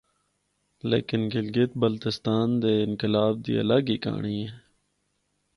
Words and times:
لیکن 0.91 1.21
گلگت 1.33 1.71
بلتستان 1.81 2.47
دے 2.61 2.73
انقلاب 2.85 3.33
دی 3.45 3.53
الگ 3.63 3.83
ہی 3.91 3.97
کہانڑی 4.03 4.37
ہے۔ 4.47 4.57